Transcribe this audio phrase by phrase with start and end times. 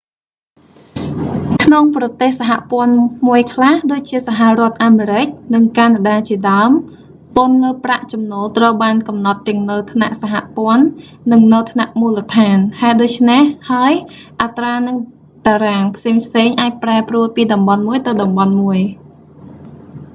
[1.63, 2.93] ក្នុងប្រទេសសហព័ន្ធ
[3.27, 6.71] មួយខ្លះ ដូចជាសហរដ្ឋអាមេរិក និងកាណាដាជាដើម
[7.37, 10.83] ពន្ធលើប្រាក់ចំណូលត្រូវបានកំណត់ទាំងនៅថ្នាក់សហព័ន្ធ
[11.31, 13.41] និងនៅថ្នាក់មូលដ្ឋាន ហេតុដូច្នេះ
[13.71, 13.93] ហើយ
[14.41, 14.97] អត្រា និង
[15.47, 18.79] តារាងផ្សេងៗអាចប្រែប្រួលពីតំបន់មួយទៅតំបន់មួយ